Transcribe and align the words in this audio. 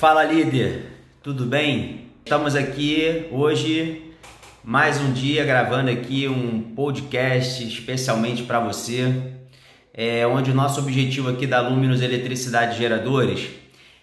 Fala 0.00 0.24
líder, 0.24 0.86
tudo 1.22 1.44
bem? 1.44 2.06
Estamos 2.24 2.56
aqui 2.56 3.26
hoje 3.30 4.14
mais 4.64 4.98
um 4.98 5.12
dia 5.12 5.44
gravando 5.44 5.90
aqui 5.90 6.26
um 6.26 6.72
podcast 6.74 7.62
especialmente 7.62 8.44
para 8.44 8.60
você, 8.60 9.34
é, 9.92 10.26
onde 10.26 10.52
o 10.52 10.54
nosso 10.54 10.80
objetivo 10.80 11.28
aqui 11.28 11.46
da 11.46 11.60
Luminous 11.60 12.00
Eletricidade 12.00 12.78
Geradores 12.78 13.46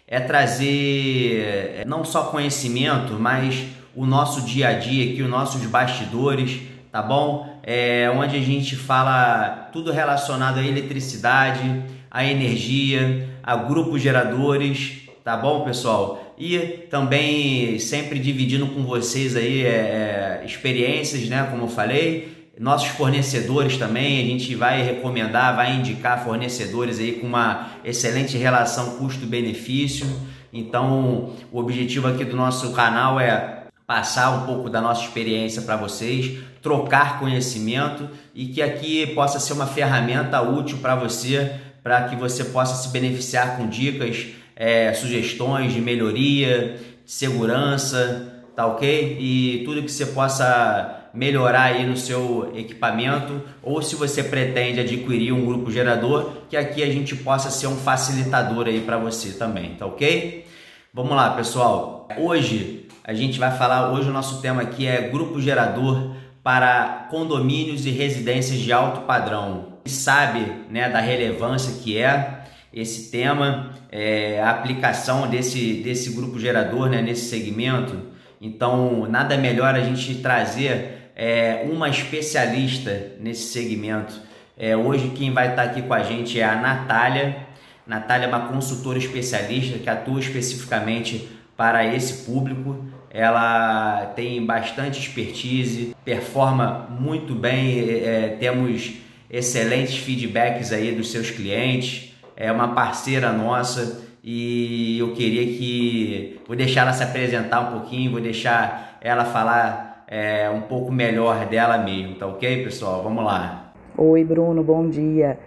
é 0.08 0.20
trazer 0.20 1.80
é, 1.80 1.84
não 1.88 2.06
só 2.06 2.26
conhecimento, 2.26 3.14
mas 3.14 3.66
o 3.96 4.06
nosso 4.06 4.44
dia 4.44 4.68
a 4.68 4.74
dia 4.74 5.12
aqui, 5.12 5.24
os 5.24 5.30
nossos 5.30 5.66
bastidores, 5.66 6.60
tá 6.92 7.02
bom? 7.02 7.60
É, 7.64 8.08
onde 8.16 8.38
a 8.38 8.42
gente 8.42 8.76
fala 8.76 9.68
tudo 9.74 9.92
relacionado 9.92 10.60
à 10.60 10.64
eletricidade, 10.64 11.84
à 12.12 12.24
energia, 12.24 13.28
a 13.42 13.56
grupos 13.56 14.00
geradores, 14.00 15.07
tá 15.28 15.36
bom, 15.36 15.66
pessoal? 15.66 16.34
E 16.38 16.58
também 16.90 17.78
sempre 17.80 18.18
dividindo 18.18 18.66
com 18.68 18.86
vocês 18.86 19.36
aí 19.36 19.66
é, 19.66 20.40
é, 20.42 20.46
experiências, 20.46 21.28
né? 21.28 21.46
Como 21.52 21.64
eu 21.64 21.68
falei, 21.68 22.48
nossos 22.58 22.88
fornecedores 22.88 23.76
também, 23.76 24.24
a 24.24 24.26
gente 24.26 24.56
vai 24.56 24.82
recomendar, 24.82 25.54
vai 25.54 25.76
indicar 25.76 26.24
fornecedores 26.24 26.98
aí 26.98 27.20
com 27.20 27.28
uma 27.28 27.72
excelente 27.84 28.38
relação 28.38 28.92
custo-benefício. 29.00 30.08
Então, 30.54 31.34
o 31.52 31.60
objetivo 31.60 32.08
aqui 32.08 32.24
do 32.24 32.38
nosso 32.38 32.72
canal 32.72 33.20
é 33.20 33.64
passar 33.86 34.30
um 34.30 34.46
pouco 34.46 34.70
da 34.70 34.80
nossa 34.80 35.02
experiência 35.02 35.62
para 35.62 35.76
vocês, 35.76 36.40
trocar 36.62 37.20
conhecimento 37.20 38.10
e 38.34 38.46
que 38.46 38.62
aqui 38.62 39.08
possa 39.08 39.42
ser 39.42 39.52
uma 39.52 39.68
ferramenta 39.68 40.42
útil 40.42 40.78
para 40.78 40.96
você, 40.96 41.52
para 41.84 42.04
que 42.04 42.16
você 42.16 42.46
possa 42.46 42.82
se 42.82 42.88
beneficiar 42.94 43.58
com 43.58 43.68
dicas 43.68 44.28
é, 44.58 44.92
sugestões 44.94 45.72
de 45.72 45.80
melhoria, 45.80 46.80
de 47.06 47.12
segurança, 47.12 48.44
tá 48.56 48.66
ok? 48.66 49.18
E 49.20 49.62
tudo 49.64 49.84
que 49.84 49.92
você 49.92 50.08
possa 50.08 51.10
melhorar 51.14 51.64
aí 51.64 51.86
no 51.86 51.96
seu 51.96 52.52
equipamento 52.56 53.42
ou 53.64 53.82
se 53.82 53.96
você 53.96 54.24
pretende 54.24 54.80
adquirir 54.80 55.32
um 55.32 55.46
grupo 55.46 55.72
gerador, 55.72 56.32
que 56.50 56.58
aqui 56.58 56.84
a 56.84 56.92
gente 56.92 57.16
possa 57.16 57.50
ser 57.50 57.68
um 57.68 57.76
facilitador 57.76 58.68
aí 58.68 58.82
para 58.82 58.98
você 58.98 59.32
também, 59.32 59.76
tá 59.76 59.86
ok? 59.86 60.46
Vamos 60.94 61.16
lá, 61.16 61.32
pessoal. 61.32 62.08
Hoje 62.18 62.88
a 63.04 63.14
gente 63.14 63.40
vai 63.40 63.56
falar, 63.56 63.94
hoje 63.94 64.10
o 64.10 64.14
nosso 64.14 64.42
tema 64.42 64.64
aqui 64.64 64.86
é 64.88 65.08
grupo 65.10 65.40
gerador 65.40 66.16
para 66.44 67.08
condomínios 67.12 67.86
e 67.86 67.92
residências 67.92 68.60
de 68.60 68.72
alto 68.72 69.02
padrão. 69.02 69.78
Sabe, 69.86 70.46
né, 70.70 70.90
da 70.90 71.00
relevância 71.00 71.82
que 71.82 71.98
é 71.98 72.44
esse 72.74 73.10
tema, 73.10 73.74
é, 73.92 74.42
a 74.42 74.50
aplicação 74.50 75.30
desse, 75.30 75.76
desse 75.76 76.12
grupo 76.12 76.40
gerador 76.40 76.90
né, 76.90 77.02
nesse 77.02 77.30
segmento. 77.30 77.98
Então, 78.40 79.08
nada 79.10 79.38
melhor 79.38 79.74
a 79.76 79.82
gente 79.82 80.16
trazer 80.16 81.12
é, 81.16 81.66
uma 81.72 81.90
especialista 81.90 83.14
nesse 83.20 83.52
segmento. 83.52 84.22
É, 84.58 84.76
hoje, 84.76 85.10
quem 85.16 85.32
vai 85.32 85.50
estar 85.50 85.64
aqui 85.64 85.82
com 85.82 85.94
a 85.94 86.04
gente 86.04 86.40
é 86.40 86.44
a 86.44 86.56
Natália. 86.56 87.38
Natália 87.86 88.26
é 88.26 88.28
uma 88.28 88.48
consultora 88.48 88.98
especialista 88.98 89.80
que 89.80 89.90
atua 89.90 90.20
especificamente 90.20 91.28
para 91.56 91.86
esse 91.86 92.26
público. 92.26 92.86
Ela 93.10 94.14
tem 94.16 94.46
bastante 94.46 95.00
expertise, 95.00 95.96
performa 96.04 96.88
muito 97.00 97.34
bem, 97.34 97.80
é, 97.80 98.36
temos 98.40 98.94
excelentes 99.30 99.98
feedbacks 99.98 100.72
aí 100.72 100.92
dos 100.92 101.12
seus 101.12 101.32
clientes 101.32 102.14
é 102.38 102.52
uma 102.52 102.76
parceira 102.76 103.34
nossa 103.34 104.06
e 104.24 105.00
eu 105.00 105.14
queria 105.14 105.44
que 105.58 106.40
vou 106.48 106.56
deixar 106.56 106.82
ela 106.82 106.94
se 106.94 107.04
apresentar 107.04 107.62
um 107.62 107.80
pouquinho, 107.80 108.12
vou 108.12 108.22
deixar 108.22 109.00
ela 109.02 109.26
falar 109.26 110.06
é, 110.08 110.48
um 110.50 110.62
pouco 110.62 110.92
melhor 110.92 111.48
dela 111.48 111.80
mesmo, 111.80 112.16
tá 112.16 112.28
ok, 112.28 112.64
pessoal? 112.64 113.02
Vamos 113.02 113.26
lá. 113.26 113.74
Oi, 113.98 114.24
Bruno, 114.24 114.64
bom 114.64 114.88
dia. 114.88 115.40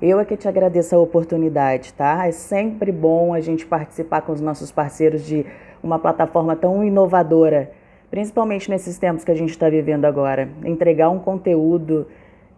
Eu 0.00 0.20
é 0.20 0.24
que 0.24 0.36
te 0.36 0.46
agradeço 0.46 0.94
a 0.94 0.98
oportunidade, 0.98 1.92
tá? 1.94 2.26
É 2.28 2.30
sempre 2.30 2.92
bom 2.92 3.34
a 3.34 3.40
gente 3.40 3.66
participar 3.66 4.20
com 4.20 4.32
os 4.32 4.40
nossos 4.40 4.70
parceiros 4.70 5.26
de 5.26 5.44
uma 5.82 5.98
plataforma 5.98 6.54
tão 6.54 6.84
inovadora, 6.84 7.72
principalmente 8.10 8.70
nesses 8.70 8.98
tempos 8.98 9.24
que 9.24 9.30
a 9.30 9.34
gente 9.34 9.50
está 9.50 9.68
vivendo 9.68 10.04
agora. 10.04 10.48
Entregar 10.64 11.08
um 11.08 11.18
conteúdo 11.18 12.06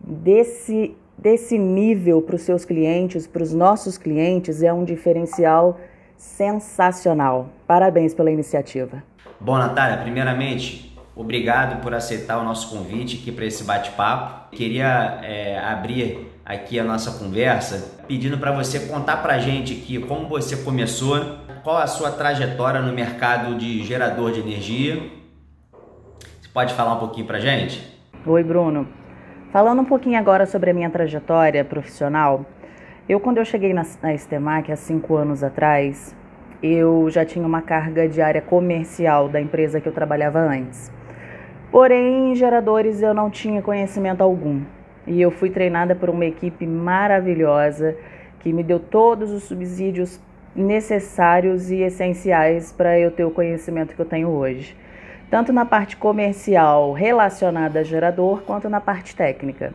desse 0.00 0.96
desse 1.18 1.58
nível 1.58 2.22
para 2.22 2.36
os 2.36 2.42
seus 2.42 2.64
clientes, 2.64 3.26
para 3.26 3.42
os 3.42 3.52
nossos 3.52 3.98
clientes, 3.98 4.62
é 4.62 4.72
um 4.72 4.84
diferencial 4.84 5.78
sensacional. 6.16 7.48
Parabéns 7.66 8.14
pela 8.14 8.30
iniciativa. 8.30 9.02
Bom, 9.40 9.56
Natália, 9.58 9.98
primeiramente, 9.98 10.96
obrigado 11.14 11.80
por 11.80 11.94
aceitar 11.94 12.38
o 12.38 12.44
nosso 12.44 12.70
convite 12.70 13.18
aqui 13.20 13.32
para 13.32 13.44
esse 13.44 13.64
bate-papo. 13.64 14.56
Queria 14.56 15.20
é, 15.22 15.58
abrir 15.58 16.28
aqui 16.44 16.78
a 16.78 16.84
nossa 16.84 17.18
conversa 17.18 17.98
pedindo 18.06 18.38
para 18.38 18.52
você 18.52 18.80
contar 18.80 19.18
para 19.18 19.34
a 19.34 19.38
gente 19.38 19.74
aqui 19.74 19.98
como 20.00 20.28
você 20.28 20.56
começou, 20.56 21.20
qual 21.62 21.76
a 21.76 21.86
sua 21.86 22.10
trajetória 22.10 22.80
no 22.80 22.92
mercado 22.92 23.56
de 23.56 23.84
gerador 23.84 24.32
de 24.32 24.40
energia. 24.40 25.10
Você 26.40 26.48
pode 26.52 26.74
falar 26.74 26.94
um 26.94 26.98
pouquinho 26.98 27.26
para 27.26 27.36
a 27.36 27.40
gente? 27.40 27.86
Oi, 28.26 28.42
Bruno. 28.42 28.88
Falando 29.50 29.80
um 29.80 29.84
pouquinho 29.84 30.18
agora 30.18 30.44
sobre 30.44 30.70
a 30.70 30.74
minha 30.74 30.90
trajetória 30.90 31.64
profissional, 31.64 32.44
eu 33.08 33.18
quando 33.18 33.38
eu 33.38 33.46
cheguei 33.46 33.72
na, 33.72 33.82
na 34.02 34.58
há 34.58 34.76
cinco 34.76 35.16
anos 35.16 35.42
atrás, 35.42 36.14
eu 36.62 37.08
já 37.08 37.24
tinha 37.24 37.46
uma 37.46 37.62
carga 37.62 38.06
de 38.06 38.20
área 38.20 38.42
comercial 38.42 39.26
da 39.26 39.40
empresa 39.40 39.80
que 39.80 39.88
eu 39.88 39.92
trabalhava 39.92 40.38
antes. 40.38 40.92
Porém, 41.72 42.32
em 42.32 42.34
geradores 42.34 43.00
eu 43.00 43.14
não 43.14 43.30
tinha 43.30 43.62
conhecimento 43.62 44.20
algum. 44.20 44.60
E 45.06 45.18
eu 45.18 45.30
fui 45.30 45.48
treinada 45.48 45.94
por 45.94 46.10
uma 46.10 46.26
equipe 46.26 46.66
maravilhosa 46.66 47.96
que 48.40 48.52
me 48.52 48.62
deu 48.62 48.78
todos 48.78 49.30
os 49.30 49.44
subsídios 49.44 50.20
necessários 50.54 51.70
e 51.70 51.80
essenciais 51.80 52.70
para 52.70 52.98
eu 52.98 53.10
ter 53.10 53.24
o 53.24 53.30
conhecimento 53.30 53.94
que 53.94 54.00
eu 54.00 54.06
tenho 54.06 54.28
hoje 54.28 54.76
tanto 55.30 55.52
na 55.52 55.64
parte 55.64 55.96
comercial 55.96 56.92
relacionada 56.92 57.80
a 57.80 57.82
gerador, 57.82 58.42
quanto 58.42 58.68
na 58.68 58.80
parte 58.80 59.14
técnica. 59.14 59.72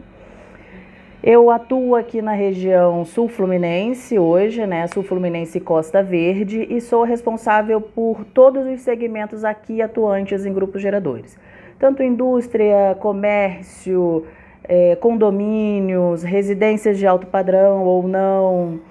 Eu 1.23 1.49
atuo 1.49 1.95
aqui 1.95 2.21
na 2.21 2.33
região 2.33 3.05
sul 3.05 3.29
fluminense 3.29 4.19
hoje, 4.19 4.65
né, 4.67 4.87
sul 4.87 5.03
fluminense 5.03 5.57
e 5.57 5.61
Costa 5.61 6.03
Verde, 6.03 6.67
e 6.69 6.81
sou 6.81 7.03
responsável 7.03 7.79
por 7.79 8.25
todos 8.25 8.65
os 8.67 8.81
segmentos 8.81 9.45
aqui 9.45 9.81
atuantes 9.81 10.45
em 10.45 10.51
grupos 10.51 10.81
geradores. 10.81 11.37
Tanto 11.79 12.03
indústria, 12.03 12.97
comércio, 12.99 14.25
é, 14.65 14.95
condomínios, 14.97 16.23
residências 16.23 16.97
de 16.97 17.07
alto 17.07 17.27
padrão 17.27 17.83
ou 17.83 18.05
não, 18.05 18.81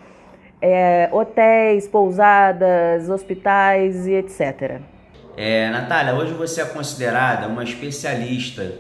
é, 0.61 1.11
hotéis, 1.13 1.87
pousadas, 1.87 3.11
hospitais 3.11 4.07
e 4.07 4.15
etc. 4.15 4.81
É, 5.37 5.71
Natália, 5.71 6.15
hoje 6.15 6.35
você 6.35 6.61
é 6.61 6.65
considerada 6.65 7.49
uma 7.49 7.65
especialista 7.65 8.71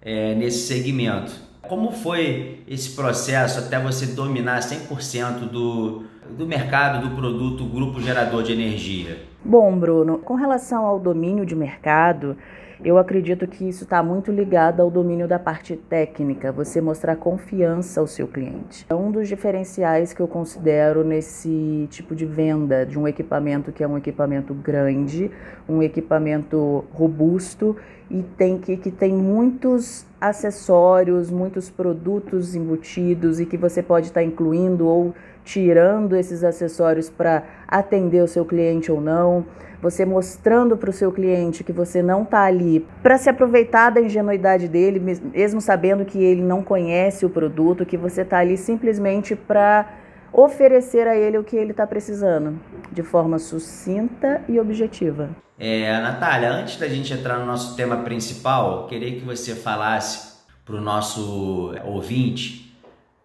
é, 0.00 0.34
nesse 0.34 0.66
segmento. 0.66 1.32
Como 1.62 1.90
foi 1.90 2.60
esse 2.68 2.94
processo 2.94 3.58
até 3.58 3.78
você 3.78 4.06
dominar 4.06 4.60
100% 4.60 5.48
do, 5.50 6.04
do 6.30 6.46
mercado 6.46 7.08
do 7.08 7.16
produto 7.16 7.64
Grupo 7.64 8.00
Gerador 8.00 8.44
de 8.44 8.52
Energia? 8.52 9.18
Bom, 9.44 9.76
Bruno, 9.76 10.18
com 10.18 10.34
relação 10.34 10.86
ao 10.86 10.98
domínio 11.00 11.44
de 11.44 11.56
mercado, 11.56 12.36
eu 12.84 12.98
acredito 12.98 13.46
que 13.46 13.68
isso 13.68 13.84
está 13.84 14.02
muito 14.02 14.30
ligado 14.30 14.80
ao 14.80 14.90
domínio 14.90 15.26
da 15.26 15.38
parte 15.38 15.76
técnica, 15.76 16.52
você 16.52 16.80
mostrar 16.80 17.16
confiança 17.16 18.00
ao 18.00 18.06
seu 18.06 18.28
cliente. 18.28 18.86
É 18.88 18.94
um 18.94 19.10
dos 19.10 19.28
diferenciais 19.28 20.12
que 20.12 20.20
eu 20.20 20.28
considero 20.28 21.02
nesse 21.02 21.88
tipo 21.90 22.14
de 22.14 22.26
venda 22.26 22.84
de 22.84 22.98
um 22.98 23.08
equipamento 23.08 23.72
que 23.72 23.82
é 23.82 23.88
um 23.88 23.96
equipamento 23.96 24.52
grande, 24.52 25.30
um 25.68 25.82
equipamento 25.82 26.84
robusto 26.92 27.76
e 28.10 28.22
tem 28.22 28.58
que, 28.58 28.76
que 28.76 28.90
tem 28.90 29.12
muitos 29.12 30.06
acessórios, 30.20 31.30
muitos 31.30 31.68
produtos 31.68 32.54
embutidos 32.54 33.40
e 33.40 33.46
que 33.46 33.56
você 33.56 33.82
pode 33.82 34.06
estar 34.06 34.20
tá 34.20 34.26
incluindo 34.26 34.86
ou 34.86 35.14
tirando 35.46 36.16
esses 36.16 36.42
acessórios 36.42 37.08
para 37.08 37.44
atender 37.68 38.20
o 38.20 38.28
seu 38.28 38.44
cliente 38.44 38.90
ou 38.90 39.00
não 39.00 39.46
você 39.80 40.04
mostrando 40.04 40.76
para 40.76 40.90
o 40.90 40.92
seu 40.92 41.12
cliente 41.12 41.62
que 41.62 41.72
você 41.72 42.02
não 42.02 42.22
está 42.22 42.42
ali 42.42 42.84
para 43.02 43.16
se 43.18 43.28
aproveitar 43.28 43.90
da 43.90 44.00
ingenuidade 44.00 44.66
dele, 44.66 44.98
mesmo 44.98 45.60
sabendo 45.60 46.04
que 46.04 46.18
ele 46.18 46.42
não 46.42 46.62
conhece 46.62 47.24
o 47.24 47.30
produto, 47.30 47.86
que 47.86 47.96
você 47.96 48.22
está 48.22 48.38
ali 48.38 48.56
simplesmente 48.56 49.36
para 49.36 49.88
oferecer 50.32 51.06
a 51.06 51.14
ele 51.14 51.38
o 51.38 51.44
que 51.44 51.54
ele 51.54 51.70
está 51.70 51.86
precisando, 51.86 52.58
de 52.90 53.02
forma 53.02 53.38
sucinta 53.38 54.42
e 54.48 54.58
objetiva. 54.58 55.30
É, 55.58 56.00
Natália, 56.00 56.50
antes 56.50 56.78
da 56.78 56.88
gente 56.88 57.12
entrar 57.12 57.38
no 57.38 57.46
nosso 57.46 57.76
tema 57.76 57.98
principal, 57.98 58.86
queria 58.86 59.12
que 59.12 59.24
você 59.24 59.54
falasse 59.54 60.36
para 60.64 60.74
o 60.74 60.80
nosso 60.80 61.74
ouvinte 61.84 62.65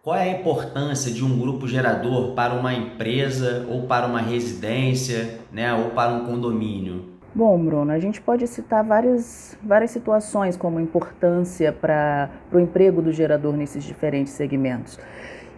qual 0.02 0.16
é 0.16 0.22
a 0.22 0.28
importância 0.28 1.12
de 1.12 1.24
um 1.24 1.38
grupo 1.38 1.68
gerador 1.68 2.34
para 2.34 2.54
uma 2.54 2.74
empresa 2.74 3.64
ou 3.70 3.82
para 3.82 4.04
uma 4.04 4.20
residência, 4.20 5.38
né, 5.52 5.72
ou 5.72 5.90
para 5.90 6.12
um 6.12 6.26
condomínio? 6.26 7.04
Bom, 7.32 7.56
Bruno, 7.64 7.92
a 7.92 8.00
gente 8.00 8.20
pode 8.20 8.46
citar 8.48 8.82
várias, 8.82 9.56
várias 9.62 9.92
situações 9.92 10.56
como 10.56 10.80
importância 10.80 11.72
para 11.72 12.28
o 12.52 12.58
emprego 12.58 13.00
do 13.00 13.12
gerador 13.12 13.56
nesses 13.56 13.84
diferentes 13.84 14.32
segmentos. 14.32 14.98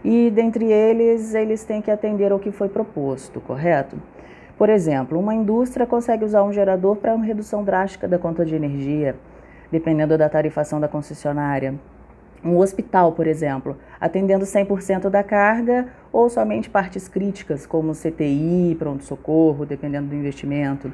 E 0.03 0.29
dentre 0.29 0.71
eles, 0.71 1.33
eles 1.33 1.63
têm 1.63 1.81
que 1.81 1.89
atender 1.89 2.31
ao 2.31 2.37
que 2.37 2.51
foi 2.51 2.69
proposto, 2.69 3.41
correto? 3.41 3.97
Por 4.59 4.69
exemplo, 4.69 5.19
uma 5.19 5.33
indústria 5.33 5.87
consegue 5.87 6.23
usar 6.23 6.43
um 6.43 6.53
gerador 6.53 6.97
para 6.97 7.15
uma 7.15 7.25
redução 7.25 7.63
drástica 7.63 8.07
da 8.07 8.19
conta 8.19 8.45
de 8.45 8.53
energia, 8.53 9.15
dependendo 9.71 10.15
da 10.15 10.29
tarifação 10.29 10.79
da 10.79 10.87
concessionária 10.87 11.73
um 12.45 12.59
hospital, 12.59 13.11
por 13.13 13.25
exemplo, 13.25 13.75
atendendo 13.99 14.45
100% 14.45 15.09
da 15.09 15.23
carga 15.23 15.87
ou 16.11 16.29
somente 16.29 16.69
partes 16.69 17.07
críticas, 17.07 17.65
como 17.65 17.93
CTI, 17.93 18.75
pronto-socorro, 18.77 19.65
dependendo 19.65 20.09
do 20.09 20.15
investimento. 20.15 20.91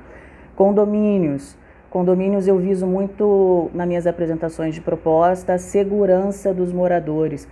Condomínios. 0.55 1.57
Condomínios 1.89 2.47
eu 2.47 2.57
viso 2.57 2.87
muito 2.87 3.69
nas 3.73 3.85
minhas 3.85 4.07
apresentações 4.07 4.73
de 4.73 4.79
proposta 4.79 5.55
a 5.55 5.57
segurança 5.57 6.53
dos 6.53 6.71
moradores, 6.71 7.45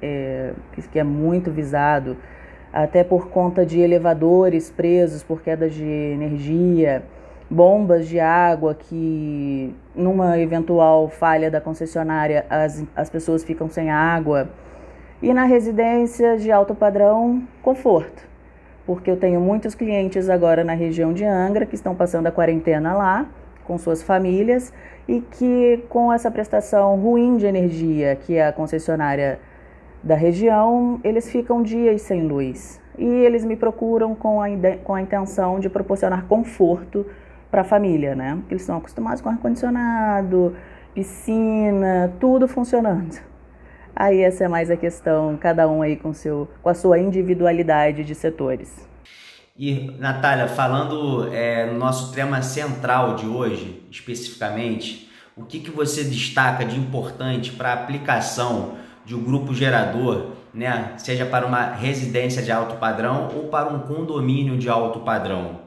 é, 0.00 0.54
que 0.90 0.98
é 0.98 1.04
muito 1.04 1.50
visado, 1.50 2.16
até 2.72 3.04
por 3.04 3.28
conta 3.28 3.66
de 3.66 3.80
elevadores 3.80 4.70
presos 4.70 5.22
por 5.22 5.42
quedas 5.42 5.74
de 5.74 5.84
energia 5.84 7.02
bombas 7.52 8.08
de 8.08 8.18
água 8.18 8.74
que, 8.74 9.74
numa 9.94 10.38
eventual 10.38 11.08
falha 11.08 11.50
da 11.50 11.60
concessionária, 11.60 12.46
as, 12.48 12.82
as 12.96 13.10
pessoas 13.10 13.44
ficam 13.44 13.68
sem 13.68 13.90
água. 13.90 14.48
E 15.20 15.34
na 15.34 15.44
residência 15.44 16.38
de 16.38 16.50
alto 16.50 16.74
padrão, 16.74 17.42
conforto, 17.62 18.26
porque 18.86 19.10
eu 19.10 19.18
tenho 19.18 19.38
muitos 19.38 19.74
clientes 19.74 20.30
agora 20.30 20.64
na 20.64 20.72
região 20.72 21.12
de 21.12 21.26
Angra 21.26 21.66
que 21.66 21.74
estão 21.74 21.94
passando 21.94 22.26
a 22.26 22.32
quarentena 22.32 22.94
lá 22.94 23.26
com 23.64 23.76
suas 23.76 24.02
famílias 24.02 24.72
e 25.06 25.20
que, 25.20 25.84
com 25.90 26.10
essa 26.10 26.30
prestação 26.30 26.96
ruim 26.96 27.36
de 27.36 27.44
energia 27.44 28.16
que 28.16 28.34
é 28.34 28.46
a 28.46 28.52
concessionária 28.52 29.38
da 30.02 30.14
região, 30.14 30.98
eles 31.04 31.30
ficam 31.30 31.62
dias 31.62 32.00
sem 32.00 32.22
luz. 32.22 32.80
E 32.98 33.04
eles 33.04 33.44
me 33.44 33.56
procuram 33.56 34.14
com 34.14 34.40
a, 34.40 34.46
com 34.82 34.94
a 34.94 35.02
intenção 35.02 35.60
de 35.60 35.68
proporcionar 35.68 36.24
conforto 36.26 37.06
para 37.52 37.60
a 37.60 37.64
família, 37.64 38.14
né? 38.14 38.36
Porque 38.36 38.54
eles 38.54 38.62
estão 38.62 38.78
acostumados 38.78 39.20
com 39.20 39.28
ar-condicionado, 39.28 40.56
piscina, 40.94 42.10
tudo 42.18 42.48
funcionando. 42.48 43.20
Aí 43.94 44.22
essa 44.22 44.44
é 44.44 44.48
mais 44.48 44.70
a 44.70 44.76
questão, 44.76 45.36
cada 45.36 45.68
um 45.68 45.82
aí 45.82 45.96
com, 45.96 46.14
seu, 46.14 46.48
com 46.62 46.70
a 46.70 46.74
sua 46.74 46.98
individualidade 46.98 48.04
de 48.04 48.14
setores. 48.14 48.88
E, 49.54 49.94
Natália, 49.98 50.48
falando 50.48 51.30
é, 51.30 51.66
no 51.66 51.78
nosso 51.78 52.14
tema 52.14 52.40
central 52.40 53.16
de 53.16 53.26
hoje, 53.26 53.86
especificamente, 53.90 55.10
o 55.36 55.44
que, 55.44 55.60
que 55.60 55.70
você 55.70 56.04
destaca 56.04 56.64
de 56.64 56.78
importante 56.78 57.52
para 57.52 57.68
a 57.68 57.74
aplicação 57.74 58.76
de 59.04 59.14
um 59.14 59.22
grupo 59.22 59.52
gerador, 59.52 60.30
né, 60.54 60.94
seja 60.96 61.26
para 61.26 61.46
uma 61.46 61.74
residência 61.74 62.42
de 62.42 62.50
alto 62.50 62.76
padrão 62.76 63.28
ou 63.36 63.48
para 63.48 63.68
um 63.68 63.80
condomínio 63.80 64.56
de 64.56 64.70
alto 64.70 65.00
padrão? 65.00 65.61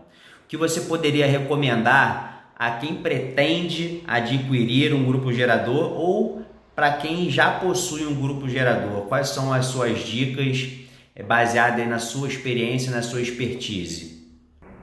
Que 0.47 0.57
você 0.57 0.81
poderia 0.81 1.25
recomendar 1.25 2.51
a 2.57 2.71
quem 2.71 2.95
pretende 2.95 4.03
adquirir 4.07 4.94
um 4.94 5.03
grupo 5.06 5.31
gerador 5.31 5.92
ou 5.92 6.42
para 6.75 6.94
quem 6.94 7.30
já 7.30 7.59
possui 7.59 8.06
um 8.06 8.15
grupo 8.15 8.47
gerador? 8.47 9.03
Quais 9.07 9.30
são 9.30 9.51
as 9.51 9.65
suas 9.65 10.00
dicas 10.00 10.88
eh, 11.15 11.24
baseadas 11.24 11.88
na 11.88 12.00
sua 12.00 12.27
experiência, 12.27 12.92
na 12.92 13.01
sua 13.01 13.21
expertise? 13.21 14.15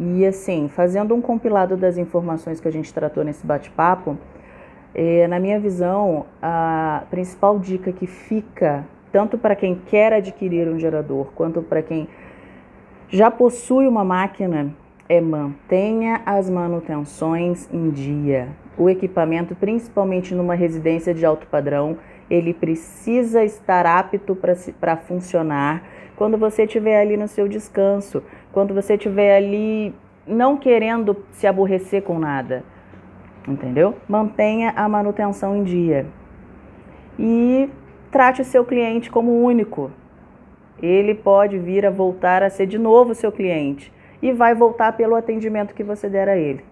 E 0.01 0.27
assim, 0.27 0.69
fazendo 0.69 1.15
um 1.15 1.21
compilado 1.21 1.77
das 1.77 1.97
informações 1.97 2.61
que 2.61 2.69
a 2.69 2.73
gente 2.73 2.93
tratou 2.93 3.23
nesse 3.23 3.47
bate-papo, 3.47 4.19
é, 4.95 5.27
na 5.29 5.39
minha 5.39 5.59
visão, 5.61 6.27
a 6.43 7.05
principal 7.11 7.59
dica 7.59 7.93
que 7.93 8.07
fica, 8.07 8.85
tanto 9.11 9.39
para 9.39 9.55
quem 9.55 9.75
quer 9.87 10.13
adquirir 10.13 10.69
um 10.69 10.79
gerador, 10.79 11.33
quanto 11.35 11.63
para 11.63 11.83
quem 11.83 12.09
já 13.09 13.31
possui 13.31 13.87
uma 13.87 14.05
máquina 14.05 14.75
é 15.09 15.21
mantenha 15.21 16.23
as 16.25 16.49
manutenções 16.49 17.69
em 17.73 17.91
dia. 17.91 18.49
O 18.77 18.89
equipamento, 18.89 19.55
principalmente 19.55 20.35
numa 20.35 20.55
residência 20.55 21.13
de 21.13 21.25
alto 21.25 21.47
padrão, 21.47 21.99
ele 22.31 22.55
precisa 22.55 23.45
estar 23.45 23.85
apto 23.85 24.37
para 24.81 24.97
funcionar 24.97 25.83
quando 26.17 26.39
você 26.39 26.65
estiver 26.65 27.01
ali 27.01 27.17
no 27.17 27.29
seu 27.29 27.47
descanso, 27.49 28.23
quando 28.53 28.73
você 28.73 28.95
estiver 28.95 29.37
ali 29.37 29.95
não 30.27 30.57
querendo 30.57 31.17
se 31.33 31.47
aborrecer 31.47 32.03
com 32.03 32.19
nada. 32.19 32.65
Entendeu? 33.47 33.97
Mantenha 34.09 34.73
a 34.77 34.89
manutenção 34.89 35.57
em 35.57 35.65
dia. 35.65 36.07
E 37.19 37.69
trate 38.11 38.41
o 38.41 38.45
seu 38.45 38.65
cliente 38.65 39.11
como 39.11 39.43
único. 39.43 39.91
Ele 40.81 41.15
pode 41.15 41.59
vir 41.59 41.85
a 41.85 41.91
voltar 41.91 42.43
a 42.43 42.49
ser 42.49 42.67
de 42.67 42.79
novo 42.79 43.15
seu 43.15 43.31
cliente 43.31 43.93
e 44.23 44.33
vai 44.33 44.55
voltar 44.55 44.93
pelo 44.93 45.17
atendimento 45.17 45.75
que 45.75 45.83
você 45.83 46.09
der 46.09 46.29
a 46.29 46.37
ele. 46.37 46.65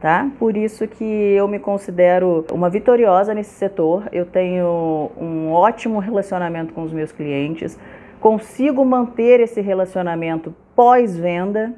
Tá? 0.00 0.30
Por 0.38 0.56
isso 0.56 0.88
que 0.88 1.04
eu 1.04 1.46
me 1.46 1.58
considero 1.58 2.44
uma 2.50 2.70
vitoriosa 2.70 3.34
nesse 3.34 3.50
setor. 3.50 4.08
Eu 4.10 4.24
tenho 4.24 5.10
um 5.20 5.52
ótimo 5.52 5.98
relacionamento 5.98 6.72
com 6.72 6.82
os 6.82 6.92
meus 6.92 7.12
clientes, 7.12 7.78
consigo 8.20 8.84
manter 8.84 9.40
esse 9.40 9.60
relacionamento 9.60 10.54
pós-venda 10.74 11.74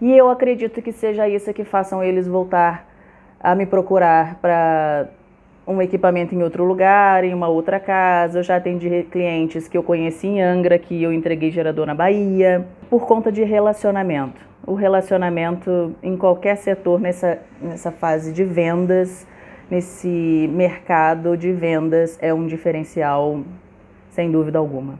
e 0.00 0.16
eu 0.16 0.28
acredito 0.28 0.82
que 0.82 0.90
seja 0.90 1.28
isso 1.28 1.52
que 1.52 1.64
façam 1.64 2.02
eles 2.02 2.26
voltar 2.26 2.88
a 3.38 3.54
me 3.54 3.66
procurar 3.66 4.36
para 4.40 5.08
um 5.66 5.80
equipamento 5.80 6.34
em 6.34 6.42
outro 6.42 6.64
lugar, 6.64 7.24
em 7.24 7.32
uma 7.32 7.48
outra 7.48 7.78
casa. 7.78 8.40
Eu 8.40 8.42
já 8.42 8.56
atendi 8.56 9.06
clientes 9.10 9.68
que 9.68 9.76
eu 9.76 9.82
conheci 9.82 10.26
em 10.26 10.42
Angra, 10.42 10.78
que 10.78 11.02
eu 11.02 11.12
entreguei 11.12 11.50
gerador 11.50 11.86
na 11.86 11.94
Bahia, 11.94 12.66
por 12.90 13.06
conta 13.06 13.30
de 13.30 13.44
relacionamento. 13.44 14.40
O 14.66 14.74
relacionamento 14.74 15.94
em 16.02 16.16
qualquer 16.16 16.56
setor 16.56 17.00
nessa, 17.00 17.38
nessa 17.60 17.90
fase 17.90 18.32
de 18.32 18.44
vendas, 18.44 19.26
nesse 19.70 20.48
mercado 20.52 21.36
de 21.36 21.52
vendas, 21.52 22.18
é 22.20 22.32
um 22.32 22.46
diferencial, 22.46 23.40
sem 24.10 24.30
dúvida 24.30 24.58
alguma. 24.58 24.98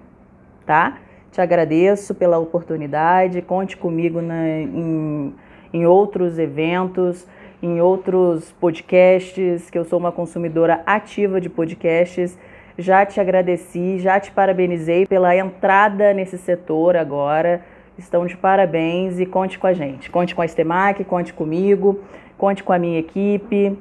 Tá? 0.65 0.99
Te 1.31 1.41
agradeço 1.41 2.15
pela 2.15 2.39
oportunidade, 2.39 3.43
conte 3.43 3.77
comigo 3.77 4.21
na, 4.21 4.49
em, 4.49 5.35
em 5.73 5.87
outros 5.87 6.39
eventos 6.39 7.27
em 7.63 7.81
outros 7.81 8.53
podcasts, 8.61 9.71
que 9.71 9.79
eu 9.79 9.85
sou 9.85 9.99
uma 9.99 10.11
consumidora 10.11 10.83
ativa 10.85 11.41
de 11.41 11.49
podcasts. 11.49 12.37
Já 12.77 13.07
te 13.07 13.21
agradeci, 13.21 14.01
já 14.01 14.19
te 14.19 14.33
parabenizei 14.33 15.07
pela 15.07 15.37
entrada 15.37 16.13
nesse 16.13 16.37
setor 16.37 16.97
agora. 16.97 17.63
Estão 17.97 18.27
de 18.27 18.37
parabéns 18.37 19.21
e 19.21 19.27
conte 19.27 19.59
com 19.59 19.69
a 19.69 19.73
gente. 19.73 20.11
Conte 20.11 20.35
com 20.35 20.43
a 20.43 20.45
Estemac, 20.45 21.05
conte 21.05 21.33
comigo, 21.33 22.03
conte 22.37 22.65
com 22.65 22.73
a 22.73 22.79
minha 22.79 22.99
equipe. 22.99 23.79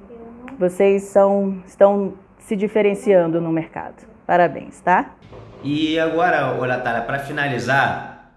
Vocês 0.59 1.03
são, 1.03 1.63
estão 1.65 2.13
se 2.37 2.55
diferenciando 2.55 3.41
no 3.41 3.51
mercado. 3.51 4.05
Parabéns, 4.27 4.79
tá? 4.81 5.15
E 5.63 5.97
agora, 5.97 6.53
Natália, 6.67 7.01
para 7.01 7.19
finalizar, 7.19 8.31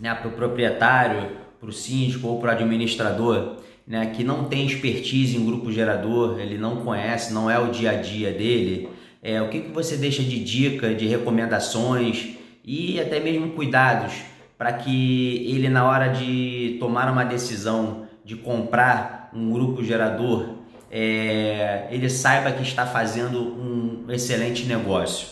né, 0.00 0.12
para 0.14 0.28
o 0.28 0.32
proprietário, 0.32 1.36
para 1.60 1.68
o 1.68 1.72
síndico 1.72 2.26
ou 2.26 2.40
para 2.40 2.50
o 2.50 2.52
administrador, 2.52 3.56
né, 3.90 4.06
que 4.06 4.22
não 4.22 4.44
tem 4.44 4.64
expertise 4.64 5.36
em 5.36 5.44
grupo 5.44 5.72
gerador, 5.72 6.38
ele 6.38 6.56
não 6.56 6.76
conhece, 6.76 7.34
não 7.34 7.50
é 7.50 7.58
o 7.58 7.72
dia 7.72 7.90
a 7.90 7.94
dia 7.94 8.30
dele, 8.30 8.88
é, 9.20 9.42
o 9.42 9.48
que, 9.48 9.62
que 9.62 9.72
você 9.72 9.96
deixa 9.96 10.22
de 10.22 10.38
dica, 10.38 10.94
de 10.94 11.08
recomendações 11.08 12.36
e 12.64 13.00
até 13.00 13.18
mesmo 13.18 13.50
cuidados 13.50 14.12
para 14.56 14.72
que 14.74 15.44
ele, 15.52 15.68
na 15.68 15.84
hora 15.84 16.06
de 16.06 16.76
tomar 16.78 17.10
uma 17.10 17.24
decisão 17.24 18.06
de 18.24 18.36
comprar 18.36 19.28
um 19.34 19.50
grupo 19.50 19.82
gerador, 19.82 20.50
é, 20.88 21.88
ele 21.90 22.08
saiba 22.08 22.52
que 22.52 22.62
está 22.62 22.86
fazendo 22.86 23.40
um 23.40 24.04
excelente 24.08 24.66
negócio. 24.66 25.26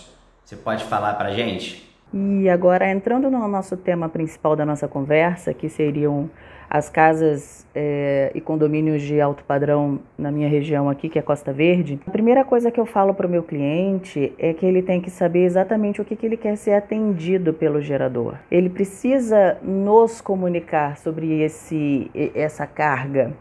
Você 0.44 0.56
pode 0.56 0.82
falar 0.82 1.14
para 1.14 1.30
gente? 1.30 1.88
E 2.12 2.48
agora, 2.48 2.90
entrando 2.90 3.30
no 3.30 3.46
nosso 3.46 3.76
tema 3.76 4.08
principal 4.08 4.56
da 4.56 4.64
nossa 4.64 4.88
conversa, 4.88 5.52
que 5.52 5.68
seriam 5.68 6.30
as 6.70 6.88
casas 6.88 7.66
é, 7.74 8.30
e 8.34 8.40
condomínios 8.40 9.02
de 9.02 9.20
alto 9.20 9.42
padrão 9.44 10.00
na 10.18 10.30
minha 10.30 10.48
região 10.48 10.88
aqui, 10.88 11.08
que 11.08 11.18
é 11.18 11.22
Costa 11.22 11.52
Verde, 11.52 11.98
a 12.06 12.10
primeira 12.10 12.44
coisa 12.44 12.70
que 12.70 12.78
eu 12.78 12.86
falo 12.86 13.14
para 13.14 13.26
o 13.26 13.30
meu 13.30 13.42
cliente 13.42 14.32
é 14.38 14.52
que 14.52 14.66
ele 14.66 14.82
tem 14.82 15.00
que 15.00 15.10
saber 15.10 15.44
exatamente 15.44 16.00
o 16.00 16.04
que, 16.04 16.16
que 16.16 16.26
ele 16.26 16.36
quer 16.36 16.56
ser 16.56 16.72
atendido 16.72 17.54
pelo 17.54 17.80
gerador. 17.80 18.36
Ele 18.50 18.68
precisa 18.68 19.58
nos 19.62 20.20
comunicar 20.20 20.96
sobre 20.98 21.42
esse, 21.42 22.10
essa 22.34 22.66
carga. 22.66 23.32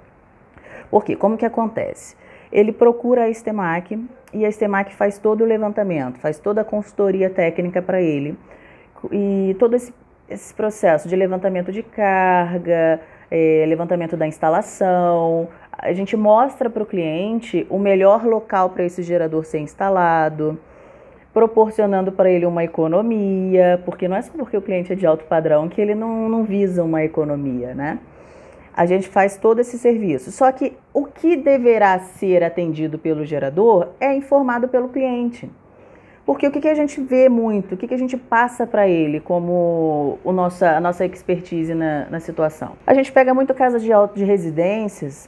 Porque 0.90 1.16
como 1.16 1.38
que 1.38 1.46
acontece? 1.46 2.16
Ele 2.52 2.72
procura 2.72 3.24
a 3.24 3.30
Estemac 3.30 4.00
e 4.34 4.46
a 4.46 4.50
Estemac 4.50 4.94
faz 4.94 5.18
todo 5.18 5.42
o 5.42 5.46
levantamento, 5.46 6.20
faz 6.20 6.40
toda 6.40 6.62
a 6.62 6.64
consultoria 6.64 7.30
técnica 7.30 7.82
para 7.82 8.02
ele. 8.02 8.38
E 9.12 9.56
todo 9.60 9.76
esse, 9.76 9.94
esse 10.30 10.54
processo 10.54 11.08
de 11.08 11.16
levantamento 11.16 11.72
de 11.72 11.84
carga, 11.84 13.00
é, 13.30 13.66
levantamento 13.68 14.18
da 14.18 14.28
instalação, 14.28 15.48
a 15.72 15.94
gente 15.94 16.18
mostra 16.18 16.70
para 16.70 16.82
o 16.82 16.86
cliente 16.86 17.66
o 17.70 17.78
melhor 17.78 18.26
local 18.26 18.72
para 18.72 18.84
esse 18.84 19.04
gerador 19.04 19.46
ser 19.46 19.60
instalado, 19.60 20.60
proporcionando 21.34 22.12
para 22.12 22.32
ele 22.32 22.46
uma 22.46 22.64
economia, 22.64 23.82
porque 23.86 24.08
não 24.08 24.18
é 24.18 24.22
só 24.24 24.32
porque 24.34 24.58
o 24.58 24.62
cliente 24.62 24.92
é 24.92 24.96
de 24.96 25.06
alto 25.06 25.24
padrão 25.26 25.70
que 25.70 25.80
ele 25.80 25.94
não, 25.94 26.28
não 26.28 26.44
visa 26.44 26.84
uma 26.84 27.04
economia, 27.04 27.76
né? 27.76 28.00
A 28.78 28.86
gente 28.86 29.10
faz 29.10 29.38
todo 29.38 29.60
esse 29.60 29.80
serviço. 29.80 30.32
Só 30.32 30.52
que 30.52 30.78
o 30.94 31.06
que 31.06 31.36
deverá 31.36 31.98
ser 32.00 32.44
atendido 32.44 33.00
pelo 33.00 33.26
gerador 33.26 33.90
é 34.00 34.14
informado 34.14 34.68
pelo 34.68 34.90
cliente. 34.90 35.50
Porque 36.24 36.46
o 36.46 36.52
que, 36.52 36.62
que 36.62 36.68
a 36.68 36.76
gente 36.76 37.02
vê 37.02 37.28
muito, 37.28 37.74
o 37.74 37.78
que, 37.78 37.88
que 37.88 37.94
a 37.94 37.98
gente 37.98 38.16
passa 38.16 38.68
para 38.68 38.88
ele 38.88 39.20
como 39.20 40.20
o 40.24 40.32
nossa, 40.32 40.78
a 40.78 40.80
nossa 40.80 41.06
expertise 41.06 41.74
na, 41.74 42.06
na 42.10 42.20
situação? 42.20 42.74
A 42.86 42.94
gente 42.94 43.12
pega 43.12 43.34
muito 43.34 43.54
casas 43.54 43.82
de, 43.82 43.90
de 44.14 44.24
residências, 44.24 45.28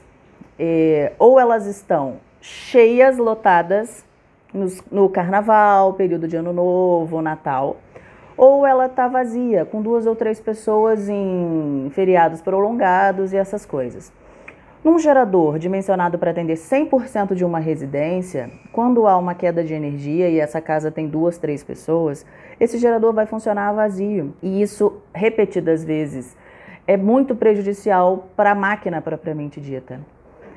eh, 0.58 1.12
ou 1.18 1.40
elas 1.40 1.66
estão 1.66 2.18
cheias, 2.40 3.16
lotadas, 3.16 4.04
nos, 4.52 4.82
no 4.92 5.08
carnaval, 5.08 5.94
período 5.94 6.28
de 6.28 6.36
ano 6.36 6.52
novo, 6.52 7.22
Natal, 7.22 7.78
ou 8.36 8.66
ela 8.66 8.86
está 8.86 9.08
vazia, 9.08 9.64
com 9.64 9.82
duas 9.82 10.06
ou 10.06 10.16
três 10.16 10.40
pessoas 10.40 11.08
em 11.08 11.88
feriados 11.90 12.40
prolongados 12.40 13.32
e 13.32 13.36
essas 13.36 13.66
coisas. 13.66 14.12
Num 14.82 14.98
gerador 14.98 15.58
dimensionado 15.58 16.18
para 16.18 16.30
atender 16.30 16.54
100% 16.54 17.34
de 17.34 17.44
uma 17.44 17.58
residência, 17.58 18.50
quando 18.72 19.06
há 19.06 19.14
uma 19.18 19.34
queda 19.34 19.62
de 19.62 19.74
energia 19.74 20.30
e 20.30 20.40
essa 20.40 20.58
casa 20.58 20.90
tem 20.90 21.06
duas, 21.06 21.36
três 21.36 21.62
pessoas, 21.62 22.24
esse 22.58 22.78
gerador 22.78 23.12
vai 23.12 23.26
funcionar 23.26 23.72
vazio. 23.72 24.32
E 24.42 24.62
isso, 24.62 25.02
repetidas 25.12 25.84
vezes, 25.84 26.34
é 26.86 26.96
muito 26.96 27.36
prejudicial 27.36 28.28
para 28.34 28.52
a 28.52 28.54
máquina 28.54 29.02
propriamente 29.02 29.60
dita. 29.60 30.00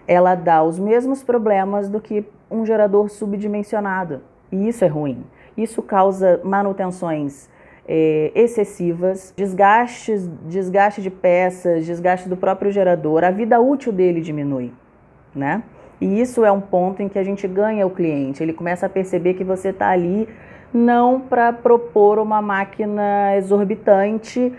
Ela 0.07 0.35
dá 0.35 0.63
os 0.63 0.79
mesmos 0.79 1.21
problemas 1.21 1.89
do 1.89 1.99
que 1.99 2.25
um 2.49 2.65
gerador 2.65 3.09
subdimensionado. 3.09 4.21
E 4.49 4.69
isso 4.69 4.85
é 4.85 4.87
ruim. 4.87 5.25
Isso 5.57 5.81
causa 5.81 6.39
manutenções 6.45 7.49
é, 7.87 8.31
excessivas, 8.35 9.33
desgastes, 9.35 10.29
desgaste 10.47 11.01
de 11.01 11.09
peças, 11.09 11.85
desgaste 11.85 12.29
do 12.29 12.37
próprio 12.37 12.71
gerador, 12.71 13.23
a 13.23 13.31
vida 13.31 13.59
útil 13.59 13.91
dele 13.91 14.21
diminui, 14.21 14.71
né? 15.35 15.63
E 15.99 16.19
isso 16.19 16.43
é 16.43 16.51
um 16.51 16.61
ponto 16.61 17.01
em 17.01 17.07
que 17.07 17.17
a 17.17 17.23
gente 17.23 17.47
ganha 17.47 17.85
o 17.87 17.89
cliente. 17.89 18.43
Ele 18.43 18.51
começa 18.51 18.85
a 18.85 18.89
perceber 18.89 19.35
que 19.35 19.43
você 19.43 19.69
está 19.69 19.89
ali 19.89 20.27
não 20.73 21.19
para 21.19 21.53
propor 21.53 22.19
uma 22.19 22.41
máquina 22.41 23.37
exorbitante 23.37 24.51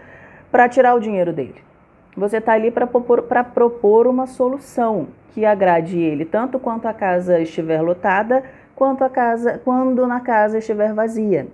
para 0.51 0.69
tirar 0.69 0.95
o 0.95 1.01
dinheiro 1.01 1.33
dele. 1.33 1.57
Você 2.17 2.37
está 2.37 2.53
ali 2.53 2.71
para 2.71 2.87
propor, 2.87 3.25
propor 3.53 4.07
uma 4.07 4.27
solução 4.27 5.09
que 5.33 5.45
agrade 5.45 5.99
ele, 5.99 6.25
tanto 6.25 6.61
quanto 6.61 6.87
a 6.87 6.95
casa 6.95 7.41
estiver 7.41 7.83
lotada, 7.83 8.45
quanto 8.77 9.03
a 9.03 9.11
casa, 9.11 9.61
quando 9.65 10.07
na 10.07 10.21
casa 10.21 10.59
estiver 10.59 10.95
vazia. 10.95 11.49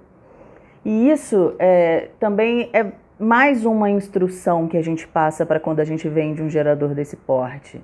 E 0.85 1.11
isso 1.11 1.55
é, 1.59 2.09
também 2.19 2.71
é 2.73 2.93
mais 3.19 3.67
uma 3.67 3.91
instrução 3.91 4.67
que 4.67 4.79
a 4.79 4.83
gente 4.83 5.07
passa 5.07 5.45
para 5.45 5.61
quando 5.61 5.81
a 5.81 5.85
gente 5.85 6.09
vende 6.09 6.43
um 6.43 6.49
gerador 6.49 6.95
desse 6.95 7.17
porte. 7.17 7.83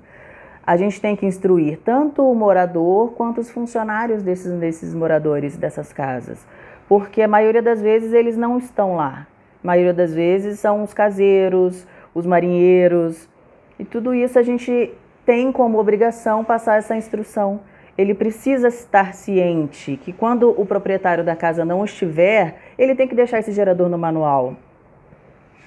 A 0.65 0.75
gente 0.75 0.99
tem 0.99 1.15
que 1.15 1.25
instruir 1.25 1.79
tanto 1.85 2.23
o 2.23 2.33
morador 2.33 3.11
quanto 3.11 3.39
os 3.39 3.49
funcionários 3.49 4.23
desses, 4.23 4.51
desses 4.53 4.93
moradores 4.93 5.55
dessas 5.55 5.93
casas, 5.93 6.45
porque 6.89 7.21
a 7.21 7.27
maioria 7.27 7.61
das 7.61 7.81
vezes 7.81 8.13
eles 8.13 8.35
não 8.35 8.57
estão 8.57 8.95
lá. 8.95 9.27
A 9.63 9.67
maioria 9.67 9.93
das 9.93 10.13
vezes 10.13 10.59
são 10.59 10.83
os 10.83 10.93
caseiros, 10.93 11.85
os 12.15 12.25
marinheiros, 12.25 13.29
e 13.77 13.85
tudo 13.85 14.13
isso 14.15 14.39
a 14.39 14.43
gente 14.43 14.91
tem 15.23 15.51
como 15.51 15.77
obrigação 15.77 16.43
passar 16.43 16.77
essa 16.77 16.95
instrução 16.95 17.59
ele 17.97 18.13
precisa 18.13 18.67
estar 18.67 19.13
ciente 19.13 19.97
que 19.97 20.13
quando 20.13 20.49
o 20.49 20.65
proprietário 20.65 21.23
da 21.23 21.35
casa 21.35 21.65
não 21.65 21.83
estiver, 21.83 22.57
ele 22.77 22.93
tem 22.93 23.07
que 23.07 23.15
deixar 23.15 23.39
esse 23.39 23.51
gerador 23.51 23.89
no 23.89 23.97
manual. 23.97 24.55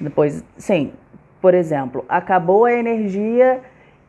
Depois, 0.01 0.45
sim, 0.57 0.93
por 1.41 1.55
exemplo, 1.55 2.05
acabou 2.09 2.65
a 2.65 2.73
energia 2.73 3.61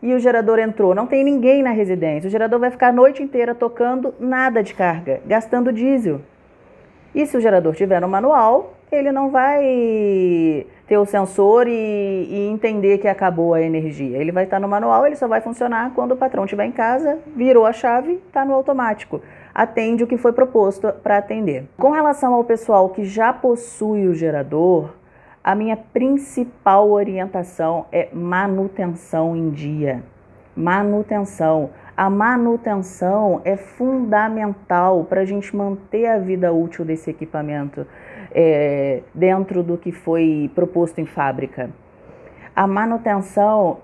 e 0.02 0.14
o 0.14 0.20
gerador 0.20 0.60
entrou, 0.60 0.94
não 0.94 1.08
tem 1.08 1.24
ninguém 1.24 1.64
na 1.64 1.72
residência. 1.72 2.28
O 2.28 2.32
gerador 2.32 2.60
vai 2.60 2.72
ficar 2.72 2.90
a 2.90 2.94
noite 2.94 3.24
inteira 3.24 3.56
tocando 3.56 4.14
nada 4.20 4.62
de 4.62 4.74
carga, 4.74 5.22
gastando 5.26 5.74
diesel. 5.74 6.22
E 7.14 7.26
se 7.26 7.36
o 7.36 7.42
gerador 7.42 7.76
tiver 7.76 8.00
no 8.00 8.08
manual, 8.08 8.74
ele 8.92 9.12
não 9.12 9.30
vai 9.30 10.66
ter 10.92 10.98
o 10.98 11.06
sensor 11.06 11.70
e, 11.70 11.72
e, 11.72 12.50
entender 12.50 12.98
que 12.98 13.08
acabou 13.08 13.54
a 13.54 13.62
energia. 13.62 14.18
Ele 14.18 14.30
vai 14.30 14.44
estar 14.44 14.60
no 14.60 14.68
manual, 14.68 15.08
ele 15.08 15.16
só 15.16 15.26
vai 15.26 15.40
funcionar 15.40 15.94
quando 15.96 16.12
o 16.12 16.18
patrão 16.18 16.44
estiver 16.44 16.66
em 16.66 16.72
casa, 16.74 17.18
virou 17.34 17.66
a 17.66 17.72
chave, 17.72 18.22
está 18.28 18.44
no 18.44 18.54
automático. 18.54 19.22
Atende 19.56 20.04
o 20.04 20.08
que 20.08 20.18
foi 20.18 20.34
proposto 20.34 20.92
para 21.02 21.18
atender. 21.18 21.64
Com 21.78 21.92
relação 21.92 22.34
ao 22.34 22.44
pessoal 22.44 22.90
que 22.90 23.06
já 23.06 23.32
possui 23.32 24.06
o 24.06 24.14
gerador, 24.14 24.90
a 25.42 25.56
minha 25.56 25.78
principal 25.78 26.92
orientação 26.92 27.86
é 27.90 28.10
manutenção 28.12 29.34
em 29.34 29.50
dia. 29.50 30.04
Manutenção. 30.54 31.70
A 31.96 32.10
manutenção 32.10 33.40
é 33.46 33.56
fundamental 33.56 35.06
para 35.06 35.22
a 35.22 35.26
gente 35.26 35.56
manter 35.56 36.08
a 36.08 36.18
vida 36.18 36.52
útil 36.52 36.84
desse 36.84 37.10
equipamento 37.10 37.88
é, 38.34 39.02
dentro 39.14 39.64
do 39.64 39.78
que 39.78 39.92
foi 39.92 40.50
proposto 40.56 41.00
em 41.00 41.06
fábrica. 41.06 41.70
A 42.56 42.68
manutenção 42.68 43.80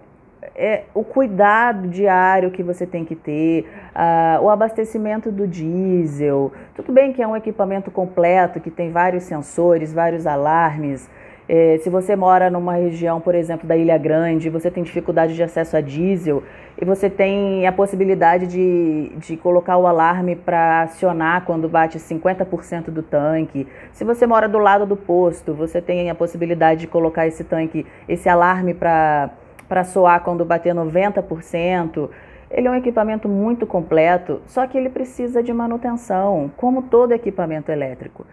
é 0.56 0.84
o 0.94 1.04
cuidado 1.04 1.88
diário 1.88 2.52
que 2.52 2.64
você 2.64 2.86
tem 2.86 3.04
que 3.06 3.16
ter, 3.16 3.66
uh, 3.96 4.44
o 4.44 4.50
abastecimento 4.50 5.32
do 5.32 5.48
diesel. 5.48 6.52
Tudo 6.76 6.92
bem 6.92 7.14
que 7.14 7.22
é 7.22 7.28
um 7.28 7.36
equipamento 7.36 7.92
completo, 7.92 8.60
que 8.60 8.72
tem 8.72 8.92
vários 8.92 9.24
sensores, 9.24 9.94
vários 9.94 10.26
alarmes, 10.26 11.10
é, 11.50 11.78
se 11.78 11.90
você 11.90 12.14
mora 12.14 12.50
numa 12.50 12.74
região, 12.74 13.22
por 13.22 13.34
exemplo, 13.34 13.66
da 13.66 13.78
Ilha 13.78 13.98
Grande, 13.98 14.50
você 14.50 14.70
tem 14.70 14.84
dificuldade 14.84 15.34
de 15.34 15.42
acesso 15.42 15.78
a 15.78 15.82
diesel 15.82 16.44
e 16.80 16.84
você 16.84 17.10
tem 17.10 17.66
a 17.66 17.72
possibilidade 17.72 18.48
de, 18.48 19.14
de 19.18 19.38
colocar 19.38 19.78
o 19.78 19.88
alarme 19.88 20.36
para 20.36 20.82
acionar 20.82 21.46
quando 21.46 21.70
bate 21.70 21.98
50% 22.00 22.90
do 22.92 23.02
tanque. 23.02 23.66
Se 23.94 24.04
você 24.04 24.28
mora 24.28 24.50
do 24.50 24.58
lado 24.58 24.86
do 24.86 24.98
posto, 24.98 25.54
você 25.54 25.82
tem 25.82 26.10
a 26.10 26.16
possibilidade 26.16 26.82
de 26.82 26.88
colocar 26.88 27.26
esse 27.26 27.46
tanque, 27.46 27.86
esse 28.10 28.28
alarme 28.28 28.74
para 28.74 29.84
soar 29.86 30.22
quando 30.24 30.44
bater 30.44 30.76
90%. 30.76 32.10
Ele 32.52 32.68
é 32.68 32.72
um 32.72 32.76
equipamento 32.76 33.30
muito 33.30 33.66
completo, 33.66 34.42
só 34.48 34.68
que 34.68 34.78
ele 34.78 34.90
precisa 34.90 35.42
de 35.42 35.54
manutenção, 35.54 36.52
como 36.58 36.82
todo 36.84 37.14
equipamento 37.14 37.72
elétrico 37.72 38.26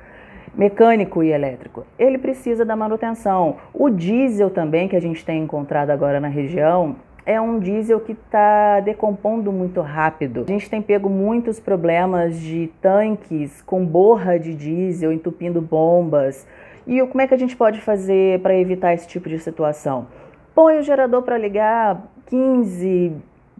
mecânico 0.56 1.23
e 1.23 1.30
elétrico. 1.30 1.87
Ele 1.99 2.18
precisa 2.18 2.64
da 2.64 2.76
manutenção. 2.76 3.56
O 3.73 3.90
diesel 3.90 4.50
também, 4.50 4.88
que 4.88 4.96
a 4.96 5.00
gente 5.00 5.25
tem 5.25 5.42
encontrado 5.42 5.90
agora 5.90 6.20
na 6.20 6.28
região, 6.28 6.96
é 7.26 7.40
um 7.40 7.58
diesel 7.58 8.00
que 8.00 8.12
está 8.12 8.80
decompondo 8.80 9.50
muito 9.50 9.80
rápido. 9.80 10.44
A 10.46 10.52
gente 10.52 10.68
tem 10.68 10.82
pego 10.82 11.08
muitos 11.08 11.58
problemas 11.58 12.38
de 12.38 12.70
tanques 12.80 13.62
com 13.62 13.84
borra 13.84 14.38
de 14.38 14.54
diesel 14.54 15.12
entupindo 15.12 15.61
bombas. 15.61 16.46
E 16.87 17.00
como 17.06 17.23
é 17.23 17.26
que 17.26 17.34
a 17.34 17.38
gente 17.38 17.56
pode 17.56 17.80
fazer 17.80 18.40
para 18.40 18.54
evitar 18.54 18.92
esse 18.92 19.08
tipo 19.08 19.28
de 19.28 19.38
situação? 19.38 20.06
Põe 20.54 20.78
o 20.78 20.82
gerador 20.82 21.23
para 21.23 21.38
ligar 21.38 22.06
15, 22.26 23.12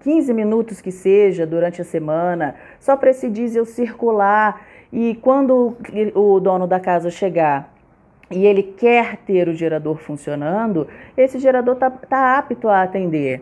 15 0.03 0.35
minutos 0.35 0.83
que 0.83 0.93
seja 0.93 1.47
durante 1.47 1.81
a 1.81 1.85
semana, 1.85 2.55
só 2.79 2.97
para 2.97 3.11
esse 3.11 3.31
diesel 3.31 3.65
circular 3.65 4.61
e 4.95 5.17
quando 5.17 5.77
o 6.15 6.39
dono 6.39 6.69
da 6.69 6.79
casa 6.79 7.11
chegar 7.11 7.75
e 8.31 8.47
ele 8.47 8.63
quer 8.63 9.17
ter 9.17 9.49
o 9.49 9.53
gerador 9.53 9.97
funcionando, 9.97 10.87
esse 11.17 11.41
gerador 11.41 11.75
está 11.75 11.91
tá 11.91 12.39
apto 12.39 12.69
a 12.69 12.83
atender. 12.83 13.41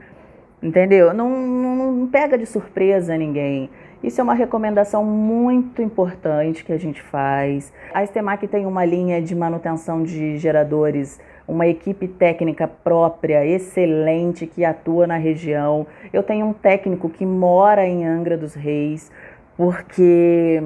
Entendeu? 0.63 1.13
Não, 1.13 1.29
não, 1.29 2.07
pega 2.07 2.39
de 2.39 2.47
surpresa 2.47 3.19
ninguém. 3.19 3.69
Isso 4.03 4.19
é 4.19 4.25
uma 4.25 4.33
recomendação 4.33 5.05
muito 5.05 5.83
importante 5.83 6.65
que 6.65 6.73
a 6.73 6.79
gente 6.79 7.03
faz. 7.03 7.71
A 7.93 8.03
Estemac 8.03 8.47
tem 8.49 8.65
uma 8.65 8.85
linha 8.85 9.21
de 9.21 9.35
manutenção 9.35 10.03
de 10.03 10.39
geradores, 10.39 11.21
uma 11.47 11.67
equipe 11.67 12.09
técnica 12.09 12.67
própria, 12.67 13.45
excelente, 13.45 14.47
que 14.47 14.65
atua 14.65 15.07
na 15.07 15.17
região. 15.17 15.87
Eu 16.13 16.23
tenho 16.23 16.47
um 16.47 16.53
técnico 16.53 17.11
que 17.11 17.27
mora 17.27 17.87
em 17.87 18.07
Angra 18.07 18.39
dos 18.39 18.55
Reis, 18.55 19.13
porque 19.57 20.63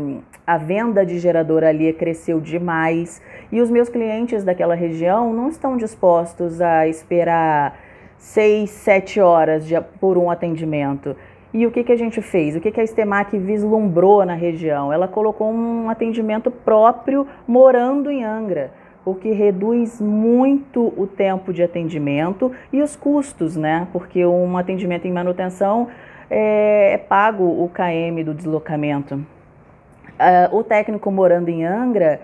a 0.47 0.57
venda 0.57 1.05
de 1.05 1.19
gerador 1.19 1.65
ali 1.65 1.93
cresceu 1.93 2.41
demais 2.41 3.21
e 3.51 3.61
os 3.61 3.71
meus 3.71 3.89
clientes 3.89 4.45
daquela 4.45 4.75
região 4.75 5.33
não 5.33 5.49
estão 5.49 5.77
dispostos 5.77 6.61
a 6.61 6.87
esperar 6.87 7.79
seis, 8.17 8.71
sete 8.71 9.21
horas 9.21 9.67
de, 9.67 9.81
por 10.01 10.17
um 10.17 10.31
atendimento. 10.31 11.17
E 11.53 11.67
o 11.67 11.71
que, 11.71 11.83
que 11.85 11.93
a 11.93 11.97
gente 11.97 12.21
fez? 12.21 12.55
O 12.55 12.61
que, 12.61 12.71
que 12.71 12.81
a 12.81 12.85
Estemac 12.85 13.37
vislumbrou 13.39 14.25
na 14.25 14.35
região? 14.35 14.93
Ela 14.93 15.09
colocou 15.09 15.51
um 15.51 15.89
atendimento 15.89 16.51
próprio 16.51 17.27
morando 17.47 18.11
em 18.11 18.25
Angra, 18.25 18.73
o 19.05 19.15
que 19.15 19.31
reduz 19.31 20.01
muito 20.01 20.93
o 20.97 21.07
tempo 21.07 21.53
de 21.53 21.63
atendimento 21.63 22.53
e 22.73 22.83
os 22.83 22.95
custos, 22.95 23.57
né? 23.57 23.89
Porque 23.93 24.27
um 24.27 24.59
atendimento 24.59 25.07
em 25.07 25.13
manutenção 25.13 25.89
é, 26.31 26.93
é 26.95 26.99
pago 26.99 27.45
o 27.45 27.71
KM 27.73 28.23
do 28.25 28.35
deslocamento. 28.35 29.15
Uh, 29.15 30.57
o 30.57 30.65
técnico 30.65 31.11
morando 31.11 31.49
em 31.49 31.65
Angra, 31.65 32.21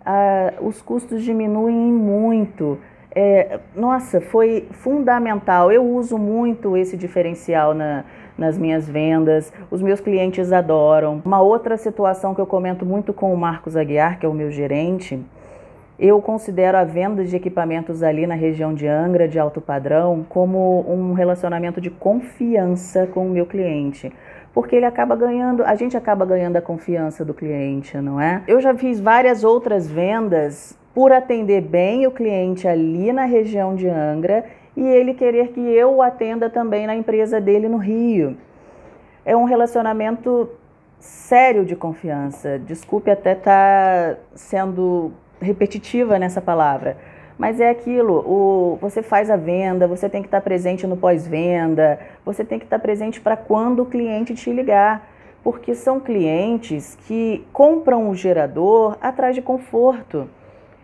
uh, 0.00 0.66
os 0.66 0.80
custos 0.80 1.22
diminuem 1.22 1.92
muito. 1.92 2.78
É, 3.14 3.60
nossa, 3.76 4.20
foi 4.20 4.66
fundamental. 4.72 5.70
Eu 5.70 5.84
uso 5.84 6.18
muito 6.18 6.76
esse 6.76 6.96
diferencial 6.96 7.72
na, 7.72 8.04
nas 8.36 8.58
minhas 8.58 8.88
vendas, 8.88 9.52
os 9.70 9.80
meus 9.80 10.00
clientes 10.00 10.52
adoram. 10.52 11.22
Uma 11.24 11.40
outra 11.40 11.76
situação 11.76 12.34
que 12.34 12.40
eu 12.40 12.46
comento 12.46 12.84
muito 12.84 13.12
com 13.12 13.32
o 13.32 13.36
Marcos 13.36 13.76
Aguiar, 13.76 14.18
que 14.18 14.26
é 14.26 14.28
o 14.28 14.34
meu 14.34 14.50
gerente, 14.50 15.20
eu 15.98 16.20
considero 16.20 16.76
a 16.76 16.84
venda 16.84 17.24
de 17.24 17.36
equipamentos 17.36 18.02
ali 18.02 18.26
na 18.26 18.34
região 18.34 18.74
de 18.74 18.86
Angra, 18.86 19.28
de 19.28 19.38
alto 19.38 19.60
padrão, 19.60 20.26
como 20.28 20.84
um 20.88 21.12
relacionamento 21.12 21.80
de 21.80 21.90
confiança 21.90 23.06
com 23.06 23.26
o 23.26 23.30
meu 23.30 23.46
cliente. 23.46 24.12
Porque 24.52 24.74
ele 24.74 24.86
acaba 24.86 25.14
ganhando, 25.14 25.64
a 25.64 25.74
gente 25.74 25.96
acaba 25.96 26.24
ganhando 26.24 26.56
a 26.56 26.62
confiança 26.62 27.24
do 27.24 27.32
cliente, 27.32 27.96
não 27.98 28.20
é? 28.20 28.42
Eu 28.46 28.60
já 28.60 28.74
fiz 28.74 29.00
várias 29.00 29.44
outras 29.44 29.90
vendas 29.90 30.78
por 30.94 31.12
atender 31.12 31.60
bem 31.60 32.06
o 32.06 32.10
cliente 32.10 32.66
ali 32.66 33.12
na 33.12 33.24
região 33.24 33.74
de 33.74 33.88
Angra 33.88 34.44
e 34.76 34.82
ele 34.82 35.14
querer 35.14 35.48
que 35.48 35.60
eu 35.60 35.96
o 35.96 36.02
atenda 36.02 36.50
também 36.50 36.86
na 36.86 36.94
empresa 36.94 37.40
dele 37.40 37.68
no 37.68 37.78
Rio. 37.78 38.36
É 39.24 39.36
um 39.36 39.44
relacionamento 39.44 40.48
sério 40.98 41.64
de 41.64 41.76
confiança. 41.76 42.58
Desculpe 42.58 43.10
até 43.10 43.32
estar 43.32 44.14
tá 44.14 44.20
sendo 44.34 45.12
repetitiva 45.44 46.18
nessa 46.18 46.40
palavra, 46.40 46.96
mas 47.38 47.60
é 47.60 47.68
aquilo, 47.68 48.14
o, 48.14 48.78
você 48.80 49.02
faz 49.02 49.30
a 49.30 49.36
venda, 49.36 49.88
você 49.88 50.08
tem 50.08 50.22
que 50.22 50.28
estar 50.28 50.40
presente 50.40 50.86
no 50.86 50.96
pós-venda, 50.96 51.98
você 52.24 52.44
tem 52.44 52.58
que 52.58 52.64
estar 52.64 52.78
presente 52.78 53.20
para 53.20 53.36
quando 53.36 53.82
o 53.82 53.86
cliente 53.86 54.34
te 54.34 54.52
ligar, 54.52 55.08
porque 55.42 55.74
são 55.74 56.00
clientes 56.00 56.96
que 57.06 57.44
compram 57.52 58.08
o 58.08 58.14
gerador 58.14 58.96
atrás 59.00 59.34
de 59.34 59.42
conforto. 59.42 60.28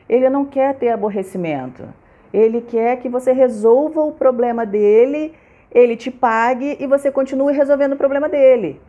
Ele 0.08 0.28
não 0.28 0.44
quer 0.44 0.74
ter 0.74 0.90
aborrecimento. 0.90 1.84
Ele 2.32 2.60
quer 2.60 2.96
que 2.96 3.08
você 3.08 3.32
resolva 3.32 4.02
o 4.02 4.12
problema 4.12 4.66
dele, 4.66 5.32
ele 5.72 5.96
te 5.96 6.10
pague 6.10 6.76
e 6.80 6.86
você 6.86 7.10
continue 7.10 7.54
resolvendo 7.54 7.92
o 7.92 7.96
problema 7.96 8.28
dele. 8.28 8.80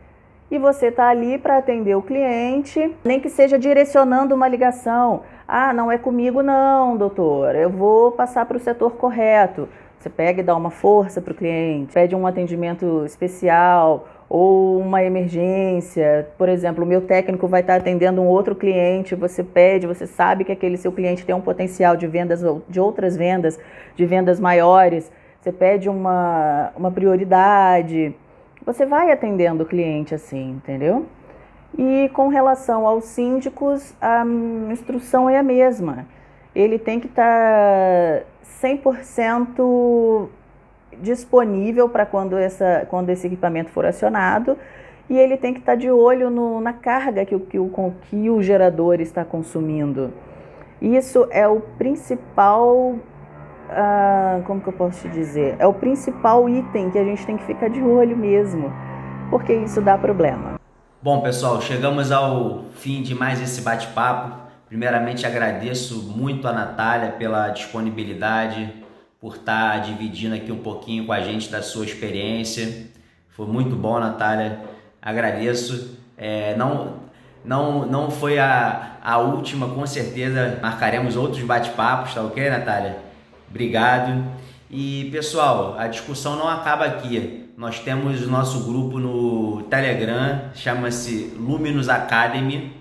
E 0.50 0.58
você 0.58 0.88
está 0.88 1.08
ali 1.08 1.38
para 1.38 1.56
atender 1.56 1.96
o 1.96 2.02
cliente, 2.02 2.94
nem 3.02 3.18
que 3.18 3.30
seja 3.30 3.58
direcionando 3.58 4.34
uma 4.34 4.46
ligação. 4.46 5.22
Ah, 5.54 5.74
não 5.74 5.92
é 5.92 5.98
comigo, 5.98 6.42
não, 6.42 6.96
doutor. 6.96 7.54
Eu 7.54 7.68
vou 7.68 8.10
passar 8.10 8.46
para 8.46 8.56
o 8.56 8.60
setor 8.60 8.92
correto. 8.92 9.68
Você 9.98 10.08
pega 10.08 10.40
e 10.40 10.42
dá 10.42 10.56
uma 10.56 10.70
força 10.70 11.20
para 11.20 11.30
o 11.30 11.34
cliente, 11.34 11.92
pede 11.92 12.16
um 12.16 12.26
atendimento 12.26 13.04
especial 13.04 14.08
ou 14.30 14.78
uma 14.80 15.04
emergência, 15.04 16.26
por 16.38 16.48
exemplo, 16.48 16.82
o 16.82 16.86
meu 16.86 17.02
técnico 17.02 17.46
vai 17.46 17.60
estar 17.60 17.76
atendendo 17.76 18.22
um 18.22 18.28
outro 18.28 18.54
cliente, 18.54 19.14
você 19.14 19.44
pede, 19.44 19.86
você 19.86 20.06
sabe 20.06 20.42
que 20.42 20.52
aquele 20.52 20.78
seu 20.78 20.90
cliente 20.90 21.26
tem 21.26 21.34
um 21.34 21.40
potencial 21.42 21.98
de 21.98 22.06
vendas, 22.06 22.42
de 22.66 22.80
outras 22.80 23.14
vendas, 23.14 23.60
de 23.94 24.06
vendas 24.06 24.40
maiores, 24.40 25.12
você 25.38 25.52
pede 25.52 25.86
uma, 25.86 26.72
uma 26.74 26.90
prioridade, 26.90 28.16
você 28.64 28.86
vai 28.86 29.12
atendendo 29.12 29.64
o 29.64 29.66
cliente 29.66 30.14
assim, 30.14 30.52
entendeu? 30.52 31.04
E 31.76 32.10
com 32.12 32.28
relação 32.28 32.86
aos 32.86 33.04
síndicos, 33.04 33.94
a 34.00 34.24
instrução 34.70 35.28
é 35.28 35.38
a 35.38 35.42
mesma. 35.42 36.06
Ele 36.54 36.78
tem 36.78 37.00
que 37.00 37.06
estar 37.06 38.22
100% 38.62 40.28
disponível 41.00 41.88
para 41.88 42.04
quando, 42.04 42.36
quando 42.88 43.10
esse 43.10 43.26
equipamento 43.26 43.70
for 43.70 43.86
acionado 43.86 44.56
e 45.08 45.18
ele 45.18 45.36
tem 45.36 45.52
que 45.52 45.60
estar 45.60 45.72
tá 45.72 45.76
de 45.76 45.90
olho 45.90 46.30
no, 46.30 46.60
na 46.60 46.72
carga 46.72 47.24
que 47.24 47.38
que, 47.38 47.58
o, 47.58 47.70
que 48.02 48.30
o 48.30 48.42
gerador 48.42 49.00
está 49.00 49.24
consumindo. 49.24 50.12
Isso 50.80 51.26
é 51.30 51.46
o 51.46 51.60
principal, 51.60 52.96
ah, 53.70 54.40
como 54.46 54.60
que 54.60 54.68
eu 54.68 54.72
posso 54.72 55.02
te 55.02 55.08
dizer? 55.08 55.56
É 55.58 55.66
o 55.66 55.72
principal 55.72 56.48
item 56.48 56.90
que 56.90 56.98
a 56.98 57.04
gente 57.04 57.24
tem 57.24 57.36
que 57.36 57.44
ficar 57.44 57.68
de 57.68 57.82
olho 57.82 58.16
mesmo, 58.16 58.72
porque 59.30 59.52
isso 59.52 59.80
dá 59.80 59.96
problema. 59.96 60.61
Bom, 61.02 61.20
pessoal, 61.20 61.60
chegamos 61.60 62.12
ao 62.12 62.66
fim 62.76 63.02
de 63.02 63.12
mais 63.12 63.42
esse 63.42 63.60
bate-papo. 63.62 64.36
Primeiramente, 64.68 65.26
agradeço 65.26 66.00
muito 66.00 66.46
a 66.46 66.52
Natália 66.52 67.10
pela 67.10 67.48
disponibilidade, 67.48 68.72
por 69.20 69.34
estar 69.34 69.72
tá 69.72 69.78
dividindo 69.78 70.36
aqui 70.36 70.52
um 70.52 70.58
pouquinho 70.58 71.04
com 71.04 71.12
a 71.12 71.20
gente 71.20 71.50
da 71.50 71.60
sua 71.60 71.84
experiência. 71.84 72.86
Foi 73.30 73.48
muito 73.48 73.74
bom, 73.74 73.98
Natália. 73.98 74.60
Agradeço. 75.02 75.98
É, 76.16 76.54
não, 76.54 76.98
não, 77.44 77.84
não 77.84 78.08
foi 78.08 78.38
a, 78.38 78.98
a 79.02 79.18
última, 79.18 79.66
com 79.70 79.84
certeza 79.84 80.60
marcaremos 80.62 81.16
outros 81.16 81.42
bate-papos, 81.42 82.14
tá 82.14 82.22
ok, 82.22 82.48
Natália? 82.48 82.96
Obrigado. 83.50 84.24
E 84.70 85.08
pessoal, 85.10 85.74
a 85.76 85.88
discussão 85.88 86.36
não 86.36 86.46
acaba 86.46 86.84
aqui. 86.84 87.41
Nós 87.56 87.78
temos 87.78 88.26
nosso 88.26 88.64
grupo 88.64 88.98
no 88.98 89.62
Telegram, 89.70 90.50
chama-se 90.54 91.32
Luminous 91.36 91.88
Academy, 91.88 92.72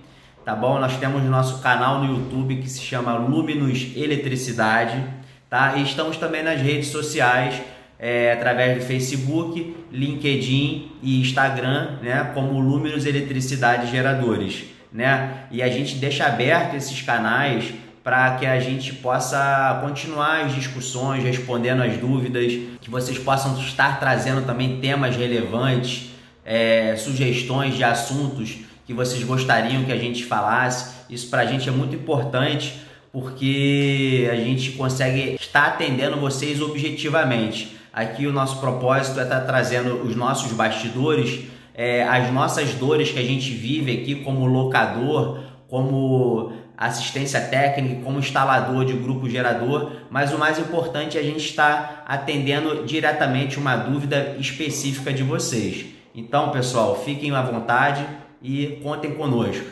tá 0.46 0.56
bom? 0.56 0.80
Nós 0.80 0.98
temos 0.98 1.24
nosso 1.24 1.62
canal 1.62 2.04
no 2.04 2.16
YouTube 2.16 2.58
que 2.58 2.70
se 2.70 2.82
chama 2.82 3.14
Luminous 3.14 3.92
Eletricidade 3.96 5.22
tá? 5.52 5.76
E 5.76 5.84
estamos 5.84 6.16
também 6.16 6.42
nas 6.42 6.62
redes 6.62 6.88
sociais, 6.88 7.62
é, 8.00 8.32
através 8.32 8.80
do 8.80 8.86
Facebook, 8.86 9.76
LinkedIn 9.92 10.94
e 11.04 11.20
Instagram, 11.20 11.98
né? 12.02 12.32
Como 12.34 12.58
Lúminos 12.58 13.06
Eletricidade 13.06 13.92
Geradores, 13.92 14.64
né? 14.94 15.44
E 15.52 15.62
a 15.62 15.68
gente 15.68 15.96
deixa 15.96 16.26
aberto 16.26 16.76
esses 16.76 17.02
canais 17.02 17.74
para 18.04 18.36
que 18.36 18.46
a 18.46 18.60
gente 18.60 18.94
possa 18.94 19.80
continuar 19.84 20.46
as 20.46 20.56
discussões, 20.56 21.24
respondendo 21.24 21.84
as 21.84 21.98
dúvidas, 21.98 22.54
que 22.80 22.90
vocês 22.90 23.18
possam 23.20 23.58
estar 23.60 24.00
trazendo 24.00 24.46
também 24.46 24.80
temas 24.80 25.16
relevantes, 25.16 26.12
é, 26.44 26.96
sugestões 26.96 27.76
de 27.76 27.84
assuntos 27.84 28.58
que 28.86 28.94
vocês 28.94 29.24
gostariam 29.24 29.84
que 29.84 29.92
a 29.92 29.98
gente 29.98 30.26
falasse. 30.26 31.02
Isso 31.10 31.30
para 31.30 31.44
a 31.44 31.46
gente 31.46 31.70
é 31.70 31.72
muito 31.72 31.96
importante 31.96 32.74
porque 33.12 34.28
a 34.32 34.36
gente 34.36 34.72
consegue 34.72 35.36
estar 35.40 35.68
atendendo 35.68 36.18
vocês 36.18 36.62
objetivamente. 36.62 37.78
Aqui 37.92 38.26
o 38.26 38.32
nosso 38.32 38.60
propósito 38.60 39.20
é 39.20 39.24
estar 39.24 39.42
trazendo 39.42 40.02
os 40.04 40.16
nossos 40.16 40.54
bastidores, 40.54 41.42
é, 41.74 42.04
as 42.04 42.32
nossas 42.32 42.74
dores 42.74 43.12
que 43.12 43.20
a 43.20 43.24
gente 43.24 43.52
vive 43.52 43.92
aqui 43.92 44.16
como 44.16 44.46
locador, 44.46 45.40
como 45.68 46.54
assistência 46.82 47.40
técnica, 47.40 48.02
como 48.04 48.20
instalador 48.20 48.84
de 48.84 48.94
grupo 48.94 49.30
gerador, 49.30 49.92
mas 50.10 50.34
o 50.34 50.38
mais 50.40 50.58
importante 50.58 51.18
é 51.18 51.22
a 51.22 51.24
gente 51.24 51.46
estar 51.46 52.04
atendendo 52.08 52.86
diretamente 52.86 53.60
uma 53.60 53.76
dúvida 53.76 54.36
específica 54.40 55.14
de 55.14 55.22
vocês. 55.22 55.86
Então, 56.16 56.50
pessoal, 56.50 56.96
fiquem 56.96 57.32
à 57.32 57.42
vontade 57.42 58.06
e 58.42 58.80
contem 58.84 59.14
conosco. 59.14 59.66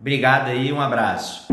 Obrigado 0.00 0.48
aí, 0.48 0.72
um 0.72 0.80
abraço. 0.80 1.46